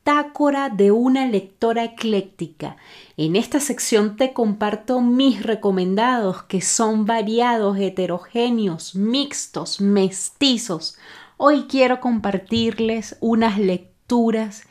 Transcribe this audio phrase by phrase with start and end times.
[0.00, 2.76] bitácora de una lectora ecléctica.
[3.16, 10.96] En esta sección te comparto mis recomendados que son variados, heterogéneos, mixtos, mestizos.
[11.36, 14.62] Hoy quiero compartirles unas lecturas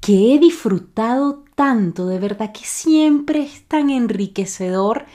[0.00, 5.06] que he disfrutado tanto, de verdad que siempre es tan enriquecedor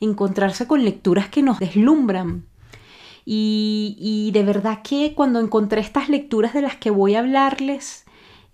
[0.00, 2.44] encontrarse con lecturas que nos deslumbran
[3.26, 8.03] y, de verdad que cuando encontré estas lecturas de las que voy a hablarles,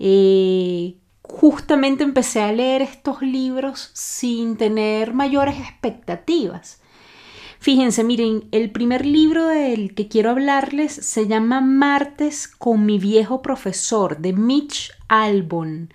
[0.01, 6.81] eh, justamente empecé a leer estos libros sin tener mayores expectativas.
[7.61, 13.43] Fíjense, miren, el primer libro del que quiero hablarles se llama Martes con mi viejo
[13.43, 15.93] profesor de Mitch Albon.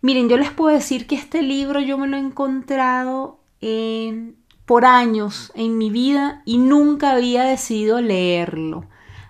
[0.00, 4.86] Miren, yo les puedo decir que este libro yo me lo he encontrado en por
[4.86, 8.86] años en mi vida y nunca había decidido leerlo.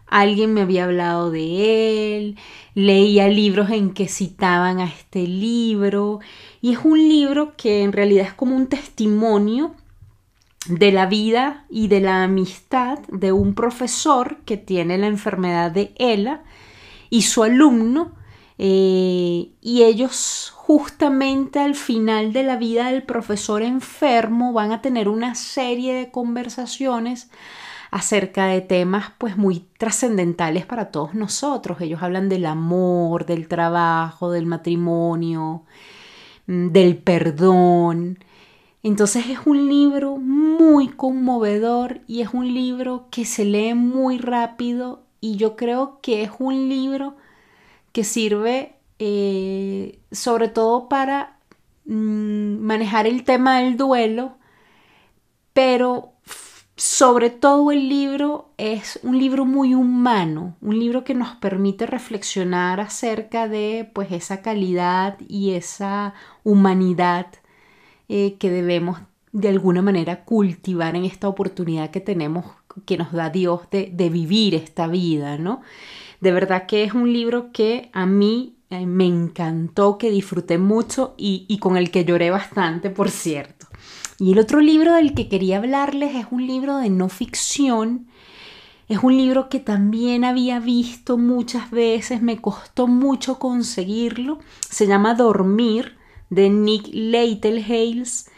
[0.07, 2.37] Alguien me había hablado de él,
[2.75, 6.21] leía libros en que citaban a este libro
[6.61, 9.75] y es un libro que en realidad es como un testimonio
[10.67, 15.93] de la vida y de la amistad de un profesor que tiene la enfermedad de
[15.99, 16.43] ELA
[17.11, 18.13] y su alumno
[18.57, 25.09] eh, y ellos justamente al final de la vida del profesor enfermo van a tener
[25.09, 27.31] una serie de conversaciones
[27.95, 31.81] acerca de temas pues muy trascendentales para todos nosotros.
[31.81, 35.63] Ellos hablan del amor, del trabajo, del matrimonio,
[36.49, 38.19] mm, del perdón.
[38.83, 45.05] Entonces es un libro muy conmovedor y es un libro que se lee muy rápido
[45.21, 47.15] y yo creo que es un libro
[47.93, 51.39] que sirve eh, sobre todo para
[51.85, 54.37] mm, manejar el tema del duelo,
[55.53, 56.15] pero
[56.77, 62.81] sobre todo el libro es un libro muy humano, un libro que nos permite reflexionar
[62.81, 67.29] acerca de pues esa calidad y esa humanidad
[68.09, 68.99] eh, que debemos
[69.33, 72.47] de alguna manera cultivar en esta oportunidad que tenemos,
[72.87, 75.63] que nos da Dios de, vivir esta vida, ¿no?
[76.21, 81.15] De verdad que es un libro que a mí eh, me encantó, que disfruté mucho
[81.17, 83.67] y, con el que lloré bastante, por cierto.
[84.19, 88.07] Y el otro libro del que quería hablarles es un libro de no ficción.
[88.89, 94.39] Es un libro que también había visto muchas veces, me costó mucho conseguirlo.
[94.69, 95.97] Se llama Dormir
[96.31, 96.89] de Nick
[97.69, 98.31] Hales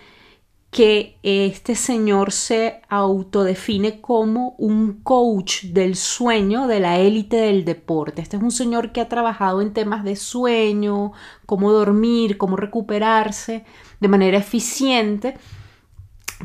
[0.71, 8.21] que este señor se autodefine como un coach del sueño de la élite del deporte.
[8.21, 11.13] Este es un señor que ha trabajado en temas de sueño,
[11.47, 13.65] cómo dormir, cómo recuperarse
[14.01, 15.39] de manera eficiente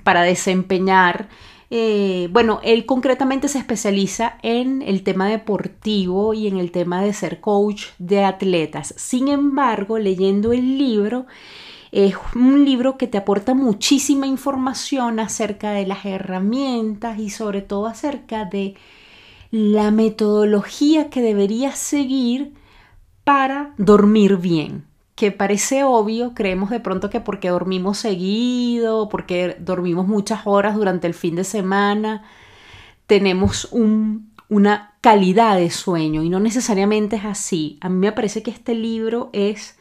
[0.04, 1.30] para desempeñar.
[1.70, 7.14] Eh, bueno, él concretamente se especializa en el tema deportivo y en el tema de
[7.14, 8.94] ser coach de atletas.
[8.98, 11.28] Sin embargo, leyendo el libro,
[11.92, 17.88] es un libro que te aporta muchísima información acerca de las herramientas y sobre todo
[17.88, 18.76] acerca de
[19.52, 22.54] la metodología que deberías seguir
[23.24, 24.91] para dormir bien.
[25.22, 31.06] Que parece obvio, creemos de pronto que porque dormimos seguido, porque dormimos muchas horas durante
[31.06, 32.24] el fin de semana,
[33.06, 37.78] tenemos una calidad de sueño y no necesariamente es así.
[37.82, 39.78] A mí me parece que este libro es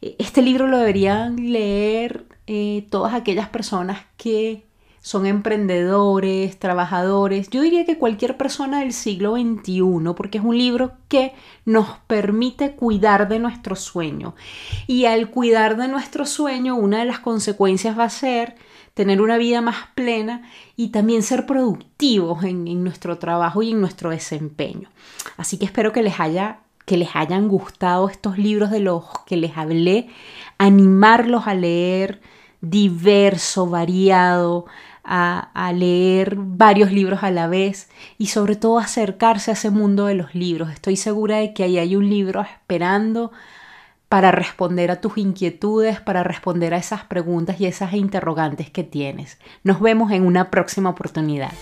[0.00, 4.64] este libro lo deberían leer eh, todas aquellas personas que
[5.02, 9.82] son emprendedores, trabajadores, yo diría que cualquier persona del siglo XXI,
[10.16, 11.32] porque es un libro que
[11.64, 14.36] nos permite cuidar de nuestro sueño.
[14.86, 18.54] Y al cuidar de nuestro sueño, una de las consecuencias va a ser
[18.94, 23.80] tener una vida más plena y también ser productivos en, en nuestro trabajo y en
[23.80, 24.88] nuestro desempeño.
[25.36, 29.36] Así que espero que les haya que les hayan gustado estos libros de los que
[29.36, 30.08] les hablé,
[30.58, 32.20] animarlos a leer
[32.60, 34.66] diverso, variado,
[35.04, 37.88] a, leer varios libros a la vez
[38.18, 40.70] y sobre todo acercarse a ese mundo de los libros.
[40.70, 43.32] Estoy segura de que ahí hay un libro esperando
[44.08, 49.38] para responder a tus inquietudes, para responder a esas preguntas y esas interrogantes que tienes.
[49.64, 51.52] Nos vemos en una próxima oportunidad.